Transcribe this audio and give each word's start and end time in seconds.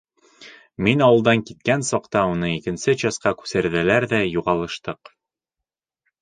Мин 0.85 1.01
ауылдан 1.07 1.43
киткән 1.49 1.85
саҡта 1.89 2.23
уны 2.29 2.49
икенсе 2.53 2.95
часҡа 3.03 3.35
күсерҙеләр 3.43 4.09
ҙә, 4.15 4.23
юғалыштыҡ. 4.39 5.13